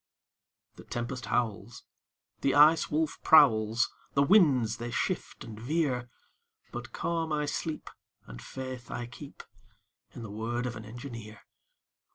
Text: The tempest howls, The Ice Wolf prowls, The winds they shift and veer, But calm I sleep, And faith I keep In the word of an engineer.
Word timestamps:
The 0.77 0.83
tempest 0.83 1.27
howls, 1.27 1.83
The 2.39 2.55
Ice 2.55 2.89
Wolf 2.89 3.19
prowls, 3.21 3.93
The 4.15 4.23
winds 4.23 4.77
they 4.77 4.89
shift 4.89 5.43
and 5.43 5.59
veer, 5.59 6.09
But 6.71 6.91
calm 6.91 7.31
I 7.31 7.45
sleep, 7.45 7.87
And 8.25 8.41
faith 8.41 8.89
I 8.89 9.05
keep 9.05 9.43
In 10.15 10.23
the 10.23 10.31
word 10.31 10.65
of 10.65 10.75
an 10.75 10.85
engineer. 10.85 11.41